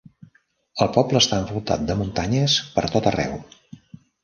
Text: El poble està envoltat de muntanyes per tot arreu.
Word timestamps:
El 0.85 0.89
poble 0.95 1.21
està 1.25 1.39
envoltat 1.41 1.85
de 1.91 1.99
muntanyes 2.01 2.57
per 2.79 2.87
tot 2.97 3.13
arreu. 3.13 3.39